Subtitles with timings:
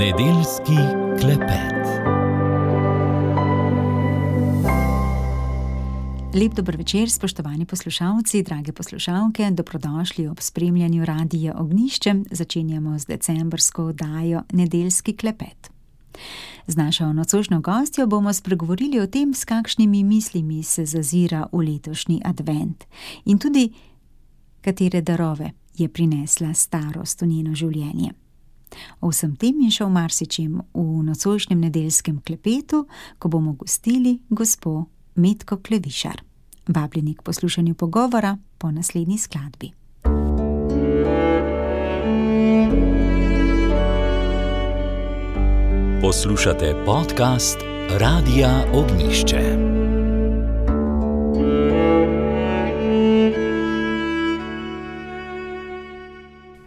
[0.00, 0.76] Nedeljski
[1.20, 1.86] klepet.
[6.34, 12.14] Lep dober večer, spoštovani poslušalci, drage poslušalke, dobrodošli ob spremljanju Radija Ognišče.
[12.30, 15.70] Začenjamo z decembrsko oddajo Nedeljski klepet.
[16.66, 22.20] Z našo nocojšnjo gostjo bomo spregovorili o tem, s kakšnimi mislimi se zazira v letošnji
[22.24, 22.84] advent
[23.24, 23.72] in tudi,
[24.60, 28.12] katere darove je prinesla starost v njeno življenje.
[29.00, 32.86] O vsem tem in še o marsičem v nocojšnjem nedeljskem klepetu,
[33.18, 36.22] ko bomo gostili gospo Metko Klevišar.
[36.68, 39.72] Vabljeni k poslušanju pogovora po naslednji skladbi.
[46.00, 47.58] Poslušate podcast
[47.90, 49.79] Radia Ognišče.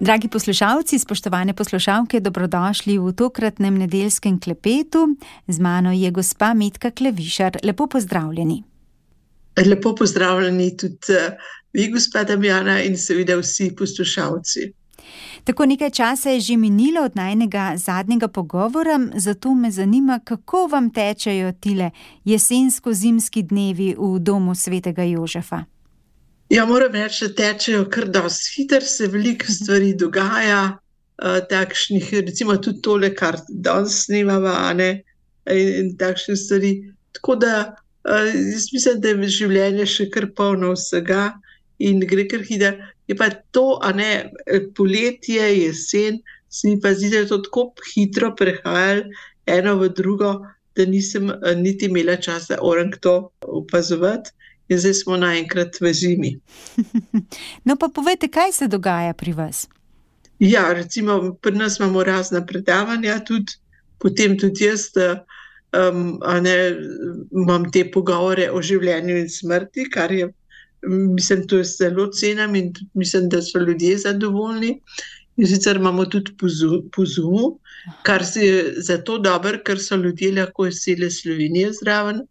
[0.04, 5.16] Dragi poslušalci, spoštovane poslušalke, dobrodošli v tokratnem nedeljskem klepetu.
[5.48, 7.58] Z mano je gospa Metka Klevišar.
[7.64, 8.64] Lepo pozdravljeni.
[9.66, 11.16] Lepo pozdravljeni tudi
[11.74, 14.74] vi, gospa Damjana, in seveda vsi poslušalci.
[15.44, 20.92] Tako nekaj časa je že minilo od najnega zadnjega pogovora, zato me zanima, kako vam
[20.92, 21.92] tečejo tile
[22.26, 25.64] jesensko-zimski dnevi v domu svetega Jožefa.
[26.54, 32.60] Ja, moram reči, da tečejo kar dosti hitro, se veliko stvari dogaja, uh, takšnih, recimo
[32.62, 34.54] tudi tole, kar danes snimamo,
[35.50, 36.72] in takšne stvari.
[37.18, 41.32] Tako da uh, jaz mislim, da je življenje še kar polno vsega
[41.82, 42.76] in gre kar hitro.
[43.10, 44.12] Je pa to, a ne
[44.78, 46.22] poletje, jesen,
[46.54, 47.66] se mi pa zdi, da je to tako
[47.96, 49.10] hitro prehajalo
[49.50, 50.36] eno v drugo,
[50.78, 54.38] da nisem uh, niti imela časa orang to opazovati
[54.74, 56.34] in zdaj smo naenkrat v zimi.
[57.68, 59.68] No, pa povejte, kaj se dogaja pri vas?
[60.40, 63.54] Ja, recimo, pri nas imamo razna predavanja, tudi,
[64.02, 66.56] potem tudi jaz, um, ne,
[67.32, 70.28] imam te pogovore o življenju in smrti, kar je,
[70.88, 74.80] mislim, to je zelo cenim in mislim, da so ljudje zadovoljni.
[75.38, 77.60] In sicer imamo tudi po Zumu,
[78.06, 82.22] kar je zato dobro, ker so ljudje lahko iz cele Slovenije zraven.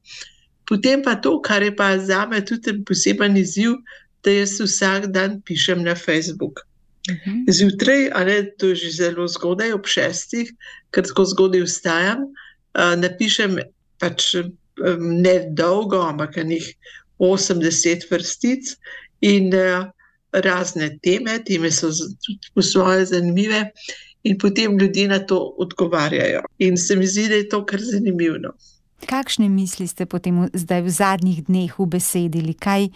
[0.69, 3.79] Potem pa to, kar je pa za me tudi poseben izziv,
[4.23, 6.63] da jaz vsak dan pišem na Facebook.
[7.11, 7.45] Uhum.
[7.51, 10.53] Zjutraj, ali to je že zelo zgodaj, ob šestih,
[10.95, 13.59] ker tako zgodaj vstajam, uh, napišem
[13.99, 16.77] pač um, ne dolgo, ampak nekaj
[17.19, 18.77] 80 vrstic
[19.21, 19.91] in uh,
[20.33, 23.67] razne teme, teme so tudi po svoje zanimive,
[24.23, 26.43] in potem ljudje na to odgovarjajo.
[26.59, 28.55] In se mi zdi, da je to kar zanimivo.
[29.07, 32.55] Kakšne misli ste potem zdaj v zadnjih dneh ubesedili?
[32.55, 32.89] Kaj,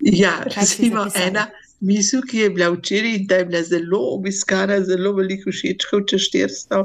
[0.00, 1.48] ja, recimo ena
[1.84, 6.84] misel, ki je bila včeraj, da je bila zelo obiskana, zelo veliko všečkov, če 400.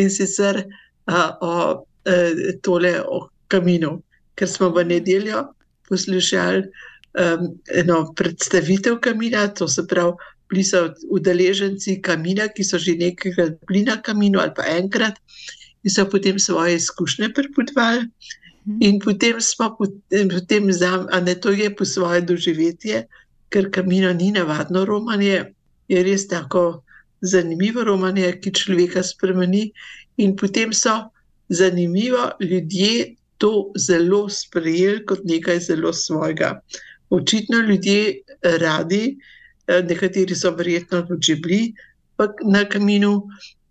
[0.00, 0.64] In sicer
[1.40, 1.84] o
[2.62, 3.98] tole o kaminu,
[4.34, 5.44] ker smo v nedeljo
[5.88, 6.64] poslušali
[7.20, 10.16] um, eno predstavitev kamina, to se pravi,
[10.50, 15.20] bili so udeleženci kamina, ki so že nekajkrat bili na kaminu ali pa enkrat
[15.84, 18.08] in so potem svoje izkušnje prepotovali.
[18.66, 18.78] Mhm.
[18.80, 23.04] In potem smo, potem zam, a ne to je po svoje doživetje,
[23.48, 25.52] ker kamino ni navadno romanje,
[25.88, 26.82] je res tako
[27.20, 29.70] zanimivo romanje, ki človeka spremeni.
[30.16, 31.10] In potem so
[31.48, 36.60] zanimivo ljudje to zelo sprejeli kot nekaj zelo svojega.
[37.10, 39.16] Očitno ljudje radi,
[39.66, 41.74] eh, nekateri so verjetno že bili
[42.44, 43.28] na kaminu,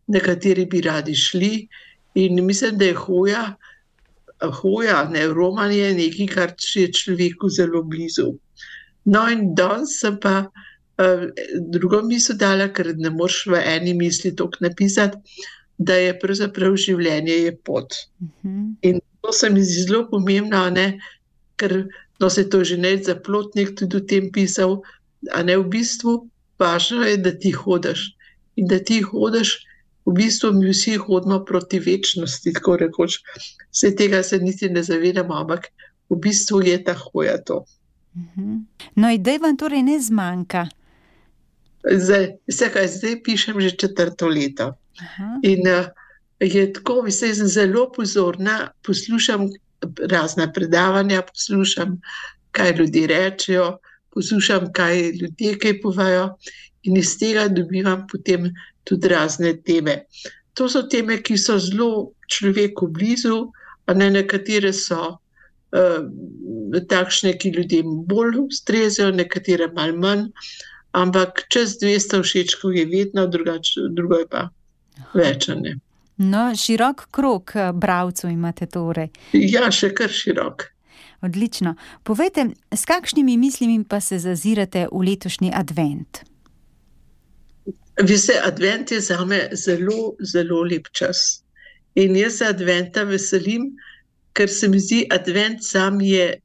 [0.07, 1.67] nekateri bi radi šli.
[2.15, 3.55] In mislim, da je hoja,
[4.61, 8.33] hoja ne romanje, nekaj, kar je človeku zelo blizu.
[9.05, 11.25] No, in danes sem pa uh,
[11.73, 15.17] drugo misel dala, ker ne moreš v eni misli to napisati,
[15.77, 17.93] da je pravzaprav življenje je pot.
[18.19, 18.59] Uh mhm.
[18.59, 18.75] -huh.
[18.81, 20.99] In to se mi zdi zelo pomembno, ne,
[21.55, 21.87] ker
[22.19, 24.81] no, se to že ne za plotnik tudi v tem pisal,
[25.31, 26.27] a ne v bistvu,
[26.59, 28.13] važno je, da ti hodiš
[28.55, 29.57] in da ti hodiš
[30.05, 33.19] v bistvu mi vsi hodimo proti večnosti, tako rekoč.
[33.71, 35.69] Vse tega se niti ne zavedamo, ampak
[36.09, 37.63] v bistvu je ta hoja to.
[38.15, 38.57] Mhm.
[38.95, 40.67] No, idej vam torej ne zmanjka.
[41.83, 44.73] Zdaj, vse, kaj zdaj pišem, že četrto leto.
[45.01, 45.39] Aha.
[45.43, 45.89] In uh,
[46.39, 49.49] je tako, vse sem zelo pozorna, poslušam
[50.09, 52.01] razna predavanja, poslušam,
[52.51, 53.77] kaj ljudje rečejo,
[54.13, 56.37] poslušam, kaj ljudje kaj povajo,
[56.83, 58.51] in iz tega dobivam potem
[58.83, 60.03] tudi razne teme.
[60.53, 63.51] To so teme, ki so zelo človeku blizu,
[63.85, 65.17] a ne nekatere so
[65.73, 70.27] uh, takšne, ki ljudem bolj ustrezajo, nekatere malo manj,
[70.93, 74.49] ampak čez 200 všečkov je vedno drugače, drugo je pa
[75.17, 75.49] več.
[76.17, 79.09] No, širok krok eh, bralcev imate torej.
[79.33, 80.69] Ja, še kar širok.
[81.23, 81.75] Odlično.
[82.03, 86.21] Povejte, s kakšnimi mislimi pa se zazirate v letošnji advent?
[88.01, 91.43] Veste, advent je za me zelo, zelo lep čas.
[91.95, 93.69] In jaz se adventa veselim,
[94.33, 96.39] ker se mi zdi, advent sam je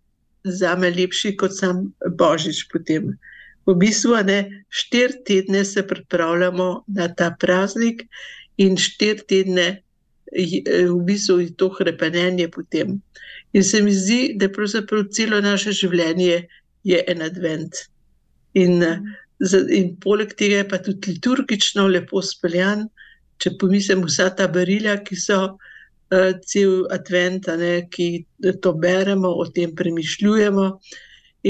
[0.44, 2.66] za me lepši kot sam božič.
[2.72, 3.14] Potem.
[3.66, 8.04] V bistvu ne, štiri tedne se pripravljamo na ta praznik,
[8.56, 9.68] in štiri tedne
[10.32, 13.00] v bistvu je to krepenje potem.
[13.52, 16.44] In se mi zdi, da je pravzaprav celo naše življenje
[16.84, 17.88] en advent.
[18.54, 18.84] In,
[19.70, 22.88] in poleg tega je pa tudi liturgično lepo speljan
[23.42, 28.08] če pomislim vsa ta barila, ki so uh, cel advent, ne, ki
[28.62, 30.66] to beremo, o tem premišljujemo.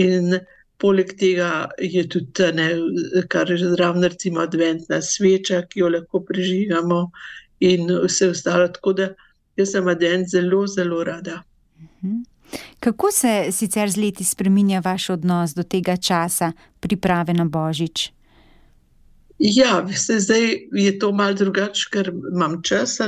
[0.02, 0.38] In
[0.79, 1.50] poleg tega
[1.82, 2.69] je tudi, ne,
[3.32, 7.02] kar je zraven, recimo, adventna sveča, ki jo lahko preživljamo,
[7.73, 8.69] in vse ostalo.
[8.75, 9.12] Tako da
[9.58, 11.43] jaz sem advent zelo, zelo rada.
[11.81, 12.20] Mhm.
[12.80, 18.12] Kako se sicer z leti spremenja vaš odnos do tega časa, priprave na božič?
[19.38, 22.98] Ja, veste, zdaj je to malo drugače, ker imam čas.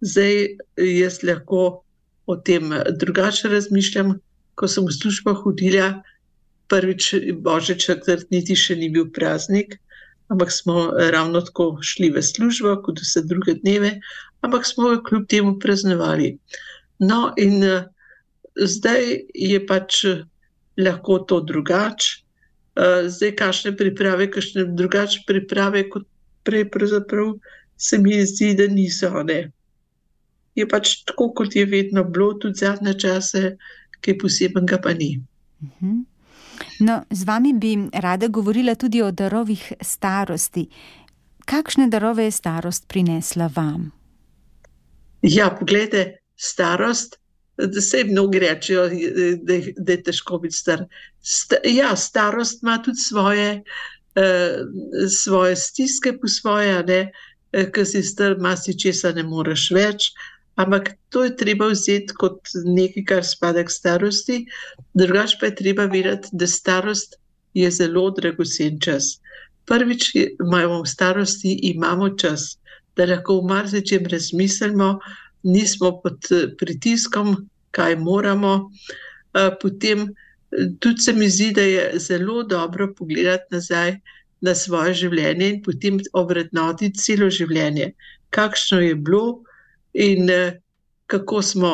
[0.00, 0.34] Zdaj
[0.76, 1.82] jaz lahko
[2.26, 4.18] o tem drugače razmišljam.
[4.54, 6.02] Ko sem v službo hodila,
[6.68, 9.78] prvič božič, takrat niti še ni bil praznik,
[10.28, 13.96] ampak smo ravno tako šli v službo, kot vse druge dneve,
[14.44, 16.36] ampak smo kljub temu praznovali.
[17.00, 17.64] No, in
[18.56, 20.04] zdaj je pač
[20.78, 22.24] lahko to drugače.
[22.76, 26.06] Eh, zdaj, kakšne priprave, kakšne drugačne priprave kot
[26.46, 27.34] prej, pravzaprav
[27.76, 29.10] se mi zdi, da niso.
[29.26, 29.50] Ne.
[30.54, 33.56] Je pač tako, kot je vedno bilo, tudi zadnje čase,
[34.00, 35.20] kaj posebnega pa ni.
[35.62, 35.98] Mhm.
[36.80, 40.68] No, z vami bi rada govorila tudi o darovih starosti.
[41.44, 43.90] Kakšne darove je starost prinesla vam?
[45.22, 47.19] Ja, pogledajte, starost
[47.66, 48.88] da se mnogi rečejo,
[49.42, 50.84] da, da je težko biti star.
[51.20, 53.62] Sta, ja, starost ima tudi svoje,
[54.16, 57.00] uh, svoje stiske, po svoje, ne,
[57.52, 60.12] eh, ker si star, ima si česa ne moreš več.
[60.60, 64.44] Ampak to je treba vzeti kot nekaj, kar spada k starosti.
[64.94, 67.16] Drugač pa je treba vedeti, da starost
[67.54, 69.18] je zelo dragocen čas.
[69.66, 72.58] Prvič, imamo v starosti imamo čas,
[72.96, 74.98] da lahko v marsičem razmislimo,
[75.42, 76.26] nismo pod
[76.58, 77.36] pritiskom,
[77.70, 78.70] kaj moramo.
[79.34, 83.98] Eh, potem eh, tudi se mi zdi, da je zelo dobro pogledati nazaj
[84.40, 87.92] na svoje življenje in potem obrednotiti celo življenje,
[88.30, 89.42] kakšno je bilo
[89.94, 90.60] in eh,
[91.06, 91.72] kako smo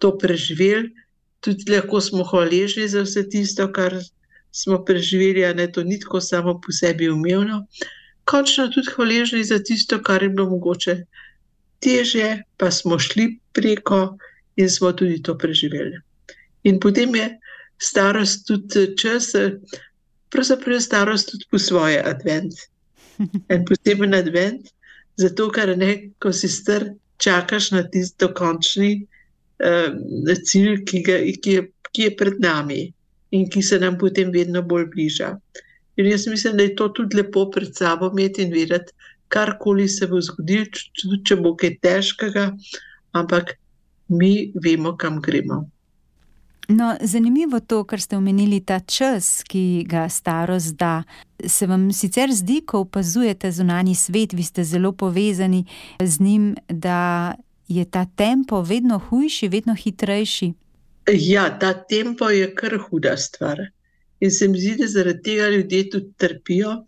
[0.00, 0.92] to preživeli.
[1.40, 3.94] Tudi lahko smo hvaležni za vse tisto, kar
[4.50, 7.62] smo preživeli, a ne to ni tako samo po sebi umevno.
[8.28, 10.96] Končno tudi hvaležni za tisto, kar je bilo mogoče
[11.82, 14.18] teže, pa smo šli preko
[14.56, 16.00] in smo tudi to preživeli.
[16.62, 17.28] In potem je
[17.78, 19.32] starost tudi čas,
[20.28, 22.54] pravzaprav je starost tudi po svoje advent.
[23.52, 24.68] En poseben advent,
[25.18, 26.84] zato ker ne, ko si star,
[27.18, 32.84] čakaš na tisti dokončni uh, cilj, ki, ga, ki, je, ki je pred nami
[33.34, 35.32] in ki se nam potem vedno bolj bliža.
[35.98, 38.94] In jaz mislim, da je to tudi lepo pred sabo imeti in vedeti,
[39.28, 40.66] karkoli se bo zgodilo,
[41.00, 42.50] tudi če bo kaj težkega,
[43.12, 43.56] ampak
[44.08, 45.66] mi vemo, kam gremo.
[46.68, 51.02] No, zanimivo je to, kar ste omenili, ta čas, ki ga starost da.
[51.46, 55.64] Se vam sicer zdi, ko opazujete zunani svet, vi ste zelo povezani
[56.00, 57.34] z njim, da
[57.68, 60.52] je ta tempo vedno hujši, vedno hitrejši?
[61.12, 63.60] Ja, ta tempo je kar huda stvar.
[64.20, 66.84] In se mi zdi, da zaradi tega ljudje tudi trpijo.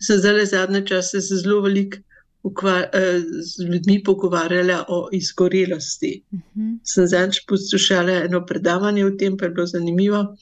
[0.00, 1.98] Za zadnje čase se zelo veliko
[2.44, 6.22] Eh, z ljudmi pogovarjala o izgorelosti.
[6.30, 6.44] Uh mhm.
[6.56, 6.78] -huh.
[6.84, 10.36] Sem zadnjič poslušala eno predavanje o tem, pa je bilo zanimivo.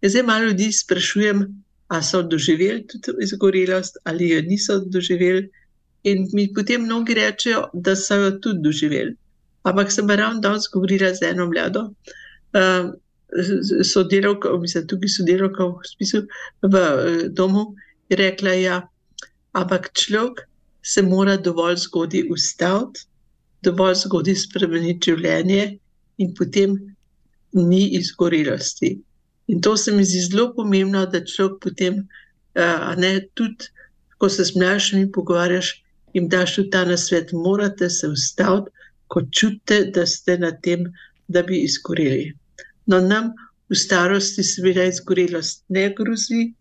[0.00, 5.50] Jaz zdaj malo ljudi sprašujem, ali so doživeli tudi izgorelost ali jo niso doživeli.
[6.02, 9.16] In mi potem mnogi rečejo, da so jo tudi doživeli.
[9.62, 11.80] Ampak sem ravno danes govorila z eno mlado.
[11.80, 12.92] Uh,
[13.84, 16.18] Sodelavka, mislim, tudi sodelavka v spisu
[16.62, 17.74] v uh, domu,
[18.08, 18.88] je rekla: Ja,
[19.56, 20.44] ampak človek,
[20.86, 23.06] se mora dovolj zgodaj ustaviti,
[23.66, 25.64] dovolj zgodaj spremeniti življenje,
[26.18, 26.76] in potem
[27.52, 28.96] ni izgorelosti.
[29.46, 32.04] In to se mi zdi zelo pomembno, da človek potem,
[32.54, 33.68] a ne tudi,
[34.18, 35.72] ko se z mlajšimi pogovarjaš,
[36.16, 38.72] jim daš tudi ta nasvet, morate se ustaviti,
[39.12, 40.88] ko čutite, da ste na tem,
[41.28, 42.32] da bi izgoreli.
[42.86, 43.34] No, nam
[43.70, 46.52] v starosti, seveda, izgorelost ne grozi,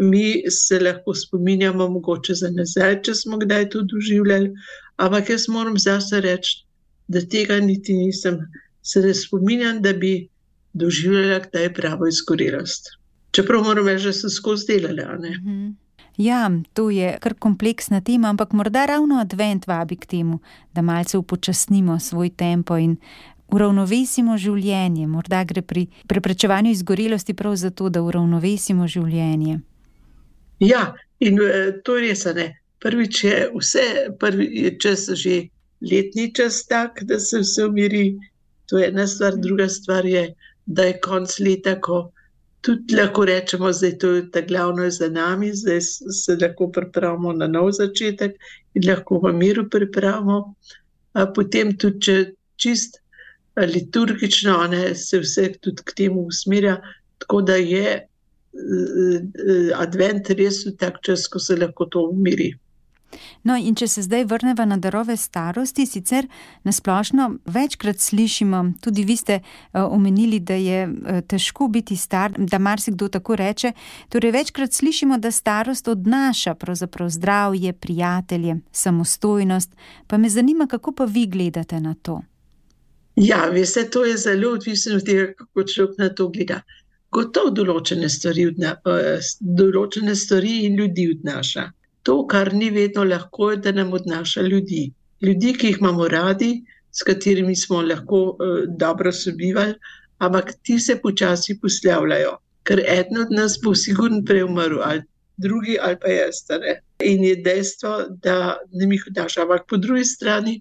[0.00, 4.54] mi se lahko spominjamo, mogoče za nazaj, če smo kdaj to doživljali,
[5.00, 6.64] Ampak jaz moram zase reči,
[7.08, 8.36] da tega niti nisem,
[8.82, 10.28] se ne spominjam, da bi
[10.72, 12.90] doživljala, da je pravo izgorelost.
[13.32, 15.16] Čeprav moram reči, da sem skozi delala.
[15.16, 15.70] Mhm.
[16.16, 20.38] Ja, to je kar kompleksna tema, ampak morda ravno advent vabi k temu,
[20.74, 22.96] da malce upočasnimo svoj tempo in
[23.48, 25.06] uravnovesimo življenje.
[25.06, 29.60] Morda gre pri preprečevanju izgorelosti prav zato, da uravnovesimo življenje.
[30.60, 32.24] Ja, in eh, to je res.
[32.36, 32.50] Ne?
[32.80, 33.86] Prvič je vse,
[34.20, 35.48] prvi je čas že
[35.80, 38.18] letni čas, tak, da se vse umiri.
[38.68, 40.34] To je ena stvar, druga stvar je,
[40.66, 42.10] da je konc leta, ko
[42.60, 47.48] tudi lahko rečemo, da je to ta glavno za nami, zdaj se lahko pripravimo na
[47.48, 48.36] nov začetek
[48.74, 50.54] in lahko v miru pripravimo.
[51.34, 52.16] Potem tudi, če
[52.60, 53.00] čist
[53.56, 56.76] liturgično, ne, se vse tudi k temu usmerja,
[57.18, 58.06] tako da je
[59.76, 62.50] advent res tak čas, ko se lahko to umiri.
[63.42, 66.26] No, in če se zdaj vrnemo na darove starosti, sicer
[66.66, 72.58] nasplošno večkrat slišimo, tudi vi ste uh, omenili, da je uh, težko biti star, da
[72.58, 73.72] marsikdo tako reče.
[74.08, 76.54] Torej, večkrat slišimo, da starost odnaša
[77.08, 79.74] zdravje, prijatelje, samostojnost.
[80.06, 82.20] Pa me zanima, kako pa vi gledate na to.
[83.16, 86.60] Ja, veste, to je zelo odvisno od tega, kako človek na to gleda.
[87.10, 91.70] Gotovo določene stvari, odna, uh, določene stvari in ljudi odnaša
[92.02, 94.90] to, kar ni vedno lahko, je, da nam odnaša ljudi.
[95.22, 96.50] Ljudi, ki jih imamo radi,
[96.92, 99.74] s katerimi smo lahko uh, dobro sobivali,
[100.18, 105.02] ampak ti se počasi poslavljajo, ker eden od nas bo sigurno prej umrl, ali
[105.36, 106.42] drugi, ali pa jaz.
[107.04, 109.44] In je dejstvo, da ne mi odnaša.
[109.46, 110.60] Ampak po drugi strani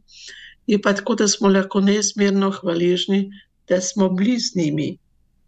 [0.68, 3.26] je pa tako, da smo lahko neizmerno hvaležni,
[3.68, 4.98] da smo blizu njimi.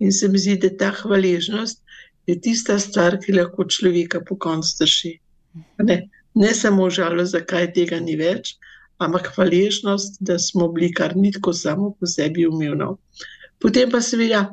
[0.01, 1.81] In se mi zdi, da ta hvaležnost
[2.27, 5.13] je tista stvar, ki lahko človeka po koncu drži.
[5.83, 5.97] Ne,
[6.33, 8.55] ne samo žalost, zakaj tega ni več,
[9.01, 12.95] ampak hvaležnost, da smo bili kar nitko samo po sebi umivno.
[13.61, 14.45] Potem pa seveda,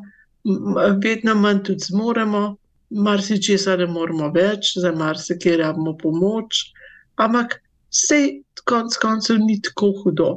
[1.04, 2.42] vedno manj tudi zmoremo,
[2.90, 6.64] marsičesa ne moremo več, za marsikaj rabimo pomoč,
[7.20, 7.60] ampak
[7.92, 8.20] vse
[8.68, 10.30] konc koncev ni tako hudo.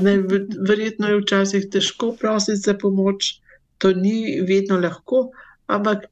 [0.00, 0.18] Ne,
[0.68, 3.39] verjetno je včasih težko prositi za pomoč,
[3.80, 5.30] to ni vedno lahko,
[5.66, 6.04] ampak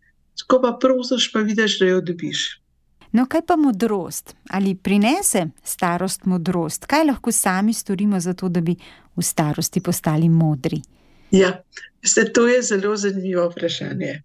[0.49, 2.47] ko pa prosiš, pa vidiš, da jo dobiš.
[3.13, 4.35] No, kaj pa modrost?
[4.51, 6.87] Ali prinese starost modrost?
[6.87, 8.77] Kaj lahko sami storimo za to, da bi
[9.17, 10.81] v starosti postali modri?
[11.31, 11.63] Ja,
[12.05, 14.23] se, to je zelo zanimivo vprašanje.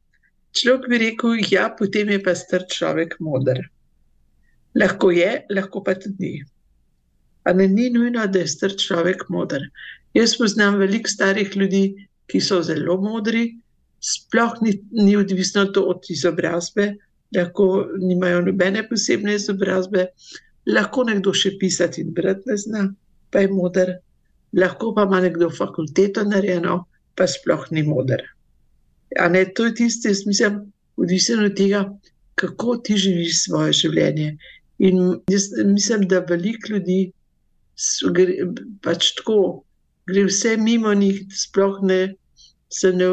[0.53, 3.63] Človek bi rekel, da ja, potem je pa star človek modr.
[4.75, 6.43] Lahko je, lahko pa tudi ni.
[7.43, 9.65] Ampak ni nujno, da je star človek modr.
[10.13, 13.44] Jaz poznam veliko starih ljudi, ki so zelo modri,
[14.03, 16.94] sploh ni, ni odvisno od izobrazbe,
[17.36, 20.08] lahko nimajo nobene posebne izobrazbe,
[20.68, 22.84] lahko nekdo še pisati in brati ne zna,
[23.32, 23.96] pa je moder,
[24.60, 26.84] lahko pa ima nekdo fakulteto narejeno,
[27.15, 28.24] pa sploh ni moder.
[29.30, 30.63] Ne, to je tisto, jaz mislim,
[30.98, 31.84] odvisno od tega,
[32.36, 34.38] kako ti živiš svoje življenje.
[34.84, 37.12] In jaz mislim, da veliko ljudi
[38.15, 38.48] gre,
[38.82, 39.63] pač tako,
[40.07, 42.15] gre vse mimo njih, sploh ne
[42.74, 43.10] se ne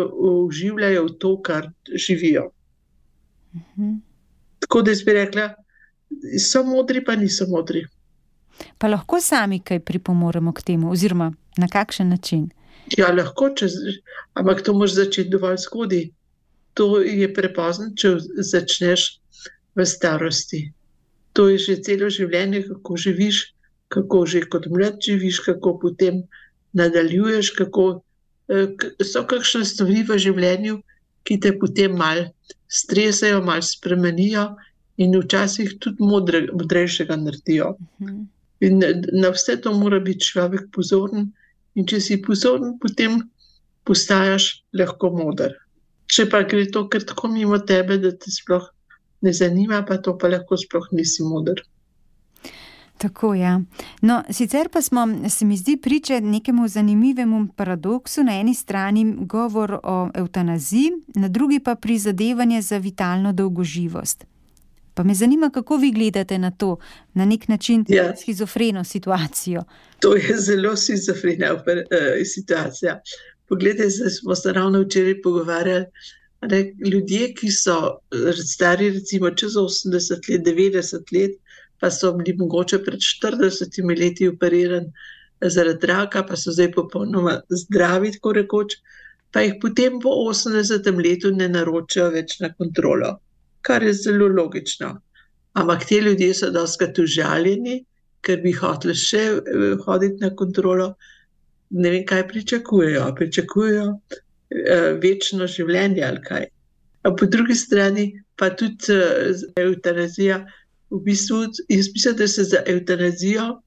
[0.47, 2.50] uživljajo v to, kar živijo.
[3.52, 3.82] Uh mhm.
[3.82, 3.99] -huh.
[4.59, 5.54] Tako da bi rekla,
[6.38, 7.87] so modri, pa niso modri.
[8.78, 12.50] Pa lahko sami kaj pripomoremo k temu, oziroma na kakšen način?
[12.99, 13.68] Ja, lahko, če,
[14.35, 16.11] ampak to moraš začeti dovolj zgodaj.
[16.75, 18.16] To je prepozno, če
[18.52, 19.20] začneš
[19.76, 20.73] v starosti.
[21.32, 23.54] To je že celo življenje, kako živiš,
[23.88, 26.23] kako že kot mlad živiš, kako potem
[26.73, 27.87] nadaljuješ, kako
[28.49, 28.67] eh,
[29.05, 30.81] so kakšne stvari v življenju,
[31.25, 32.29] ki te potem malo
[32.71, 34.47] stresajo, malo spremenijo
[35.00, 37.75] in včasih tudi modre, modrejšega naredijo.
[38.00, 38.23] Mhm.
[38.61, 38.83] In
[39.17, 41.31] na vse to mora biti človek pozoren,
[41.75, 43.23] in če si pozoren, potem
[43.89, 45.55] postaješ lahko moder.
[46.11, 48.67] Če pa gre to kar tako mimo tebe, da te sploh
[49.25, 51.62] ne zanima, pa to pa lahko sploh nisi moder.
[53.00, 53.40] Tako je.
[53.40, 53.61] Ja.
[54.00, 58.23] No, sicer pa smo, se mi zdi, priče nekemu zanimivemu paradoksu.
[58.25, 64.25] Na eni strani govor o eutanaziji, na drugi pa prizadevanje za vitalno dolgoživost.
[64.95, 66.76] Pa me zanima, kako vi gledate na to,
[67.14, 68.16] na nek način ja.
[68.16, 69.64] schizofreno situacijo.
[70.00, 71.61] To je zelo schizofrena uh,
[72.25, 73.00] situacija.
[73.49, 75.85] Poglejte, smo se ravno včeraj pogovarjali.
[76.92, 77.99] Ljudje, ki so
[78.52, 81.30] stari, recimo čez 80 let, 90 let,
[81.80, 84.92] pa so bili mogoče pred 40 leti operirani
[85.40, 88.76] zaradi raka, pa so zdaj popolnoma zdravi, tako rekoč,
[89.32, 93.14] pa jih potem po 80 letu ne naročajo več na kontrolo,
[93.64, 94.99] kar je zelo logično.
[95.56, 97.80] Ampak ti ljudje so doskrat užaljeni
[98.26, 100.94] ker bi hoteli še eh, hoditi na kontrolo.
[101.70, 103.04] Ne vem, kaj pričakujejo.
[103.14, 106.49] Pričakujejo uh, večno življenje ali kaj.
[107.06, 110.40] A po drugi strani pa tudi uh, eutanazija.
[110.90, 113.61] V bistvu, jaz mislim, da se za eutanazijo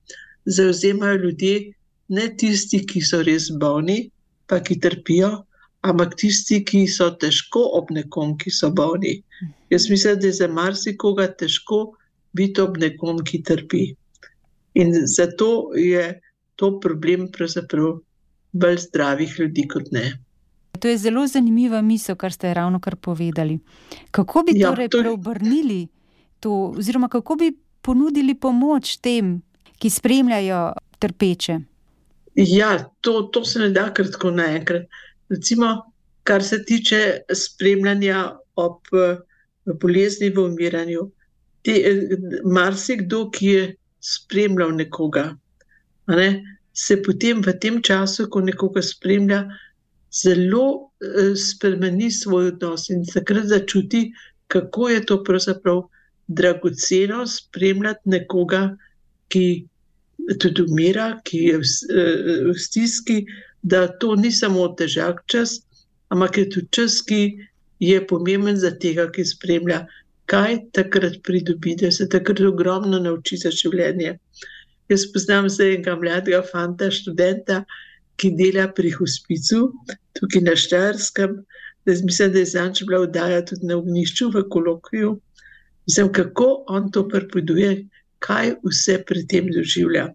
[0.46, 1.74] zauzemajo ljudje,
[2.08, 4.10] ne tisti, ki so res bolni,
[4.48, 5.32] pa ki trpijo,
[5.88, 9.22] ampak tisti, ki so težko ob nekom, ki so bolni.
[9.72, 11.96] Jaz mislim, da je za marsikoga težko
[12.34, 13.86] biti ob nekom, ki trpi.
[14.74, 16.20] In zato je
[16.56, 18.00] to problem, pravzaprav,
[18.54, 20.12] bolj zdravih ljudi kot ne.
[20.80, 23.60] To je zelo zanimiva misel, kar ste ravno kar povedali.
[24.12, 25.00] Kako bi ja, torej to...
[25.02, 25.88] preobrnili
[26.44, 29.38] to, oziroma kako bi ponudili pomoč tem,
[29.80, 30.62] ki spremljajo
[31.00, 31.58] trpeče?
[32.36, 34.88] Ja, to, to se ne da kratko naenkrat.
[35.30, 35.74] Recimo,
[36.24, 37.02] kar se tiče
[37.36, 38.24] spremljanja
[38.56, 38.92] ob
[39.82, 41.06] bolezni v umiranju.
[41.64, 41.76] Te,
[42.44, 43.68] marsikdo, ki je
[44.04, 45.30] spremljal nekoga,
[46.12, 46.28] ne,
[46.74, 49.46] se potem v tem času, ko nekoga spremlja,
[50.14, 54.10] zelo eh, spremeni svoj odnos in takrat začuti,
[54.52, 55.86] kako je to pravzaprav
[56.28, 58.78] dragoceno spremljati nekoga,
[59.28, 59.66] ki
[60.40, 63.26] tudi umira, ki je v, eh, v stiski,
[63.64, 65.60] da to ni samo težak čas,
[66.10, 67.40] ampak je tudi čas, ki
[67.80, 69.86] je pomemben za tega, ki spremlja
[70.26, 74.18] kaj takrat pridobi, da se takrat ogromno nauči za življenje.
[74.92, 77.64] Jaz poznam zdaj enega mladega fanta, študenta,
[78.20, 79.72] ki dela pri hospicu,
[80.20, 81.42] tukaj na Štajerskem.
[81.86, 85.18] Mislim, da je zanj bila vdaja tudi na ognišču v kolokviju.
[85.88, 87.88] Mislim, kako on to pripoveduje,
[88.20, 90.14] kaj vse pri tem doživlja.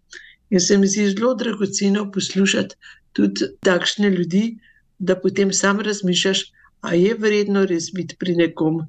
[0.51, 2.77] In se mi zdi zelo dragoceno poslušati
[3.13, 4.59] tudi takšne ljudi,
[4.99, 6.45] da potem sam razmišljaš,
[6.81, 8.83] a je vredno res biti pri nekom,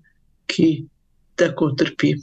[0.48, 0.86] ki
[1.36, 2.16] tako trpi.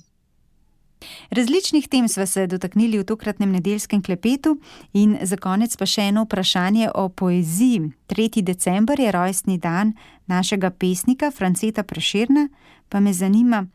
[1.30, 4.56] Različnih tem smo se dotaknili v tokratnem nedeljskem klepetu,
[4.92, 7.92] in za konec pa še eno vprašanje o poeziji.
[8.08, 8.42] 3.
[8.42, 9.92] december je rojstni dan
[10.26, 12.49] našega pesnika Franceta Preširna,
[12.88, 13.66] pa me zanima,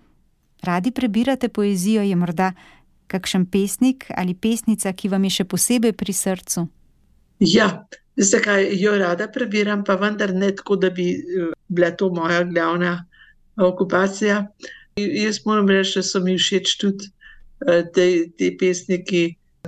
[0.63, 2.51] radi prebirate poezijo, je morda
[3.07, 6.67] kakšen pesnik ali pesnica, ki vam je še posebej pri srcu?
[7.41, 7.67] Ja,
[8.15, 12.93] zakaj jo rada prebiram, pa vendar ne tako, da bi eh, bila to moja glavna
[13.57, 14.45] okupacija.
[14.95, 17.09] Jaz moram reči, da so mi všeč tudi
[17.67, 19.23] eh, te, te pesniki,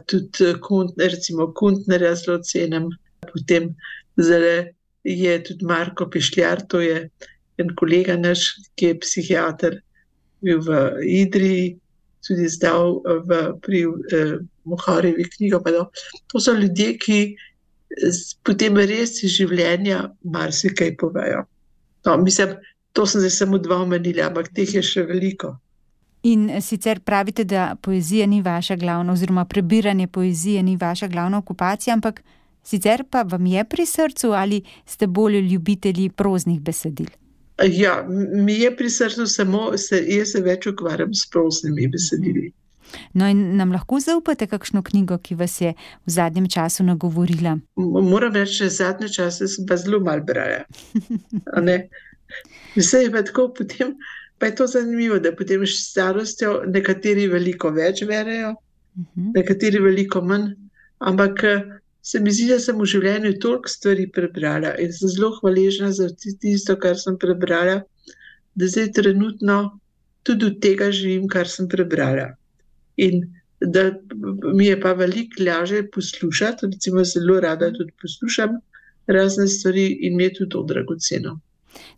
[0.05, 2.91] tudi eh, Kuntner, recimo Kuntnerja zelo cenim.
[3.31, 3.71] Potem
[5.03, 7.07] je tudi Marko Pišljar, to je
[7.57, 9.79] en kolega naš, ki je psihiater,
[10.43, 10.83] bil v
[11.23, 11.71] Idriji,
[12.27, 14.35] tudi zdaj v, pri eh,
[14.69, 15.63] Moharevi knjigo.
[16.31, 17.17] To so ljudje, ki
[18.43, 21.43] potem res iz življenja marsikaj povejo.
[22.03, 22.55] No, mislim,
[22.93, 25.55] To sem zdaj samo dva omenila, ampak teh je še veliko.
[26.29, 31.93] In sicer pravite, da poezija ni vaša glavna, oziroma prebiranje poezije ni vaša glavna okupacija,
[31.97, 32.21] ampak
[32.63, 37.09] sicer pa vam je pri srcu ali ste bolj ljubitelji proznih besedil?
[37.61, 42.51] Ja, mi je pri srcu samo, se, jaz se več ukvarjam s proznimi besedili.
[43.13, 47.57] No, in nam lahko zaupate kakšno knjigo, ki vas je v zadnjem času nagovorila?
[47.77, 50.63] Moram reči, da zadnje čase sem pa zelo mal brala.
[52.75, 53.95] Vse je pa tako, potem
[54.41, 58.55] pa je to zanimivo, da potem s starostjo nekateri veliko več verejo,
[58.97, 59.31] mhm.
[59.37, 60.53] nekateri veliko manj.
[61.03, 61.43] Ampak
[62.03, 66.09] se mi zdi, da sem v življenju toliko stvari prebrala in sem zelo hvaležna za
[66.19, 67.77] tisto, kar sem prebrala,
[68.59, 69.59] da zdaj trenutno
[70.27, 72.33] tudi od tega živim, kar sem prebrala.
[72.99, 73.23] In
[73.63, 73.85] da
[74.53, 78.59] mi je pa veliko lažje poslušati, recimo zelo rada tudi poslušam
[79.07, 81.39] razne stvari in mi je tudi to dragoceno.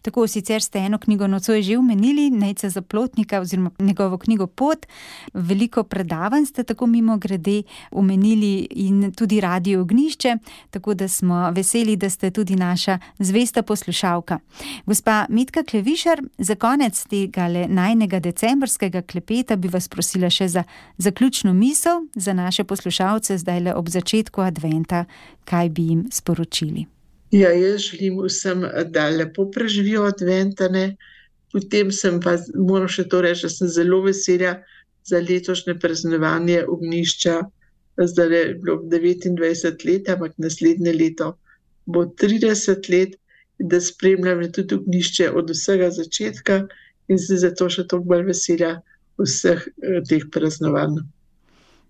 [0.01, 4.85] Tako sicer ste eno knjigo nocoj že omenili, Nejca za plotnika oziroma njegovo knjigo Pot.
[5.33, 10.37] Veliko predavanj ste tako mimo grede omenili in tudi radio ognišče,
[10.69, 14.39] tako da smo veseli, da ste tudi naša zvesta poslušalka.
[14.85, 20.63] Gospa Mitka Klevišar, za konec tega najnega decembrskega klepeta bi vas prosila še za
[20.97, 25.05] zaključno misel za naše poslušalce zdaj le ob začetku adventa,
[25.45, 26.94] kaj bi jim sporočili.
[27.31, 30.95] Ja, jaz želim vsem, da lepo preživijo adventane.
[31.51, 34.57] Potem sem pa, moram še to reči, da sem zelo vesela
[35.07, 37.39] za letošnje praznovanje ognišča.
[37.97, 41.35] Zdaj je bilo 29 let, ampak naslednje leto
[41.85, 43.15] bo 30 let,
[43.59, 46.65] da spremljam tudi ognišče od vsega začetka
[47.07, 48.71] in se zato še toliko bolj vesela
[49.21, 50.99] vseh eh, teh praznovanj.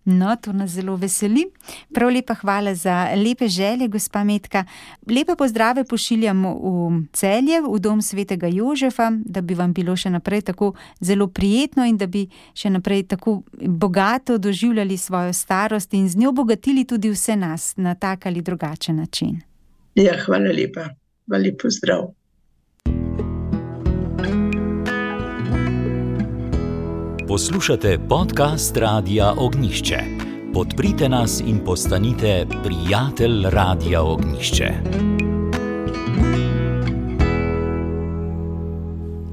[0.05, 1.45] No, to nas zelo veseli.
[1.93, 4.63] Prav lepa hvala za lepe želje, gospa Metka.
[5.09, 10.41] Lepe pozdrave pošiljamo v celje, v dom svetega Jožefa, da bi vam bilo še naprej
[10.41, 16.17] tako zelo prijetno in da bi še naprej tako bogato doživljali svojo starost in z
[16.17, 19.41] njo bogatili tudi vse nas na tak ali drugačen način.
[19.95, 20.89] Ja, hvala lepa.
[21.25, 22.13] Hvala pozdrav.
[27.27, 29.99] Poslušate podcast Radia Ognišče.
[30.53, 34.73] Podprite nas in postanite prijatelj Radia Ognišče.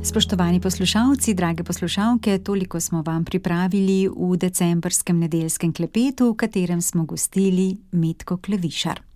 [0.03, 7.05] Spoštovani poslušalci, drage poslušalke, toliko smo vam pripravili v decembrskem nedeljskem klepetu, v katerem smo
[7.05, 9.12] gostili Metko Klevišar.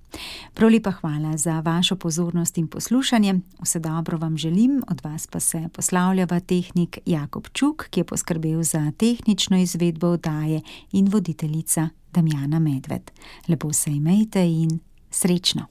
[0.54, 3.34] Prav lepa hvala za vašo pozornost in poslušanje.
[3.62, 8.62] Vse dobro vam želim, od vas pa se poslavljava tehnik Jakob Čuk, ki je poskrbel
[8.62, 10.60] za tehnično izvedbo oddaje
[10.92, 13.10] in voditeljica Damjana Medved.
[13.48, 14.78] Lepo se imejte in
[15.10, 15.66] srečno.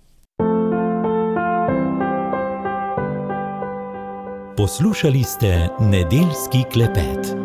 [4.58, 7.36] Poslušali ste nedeljski klepet.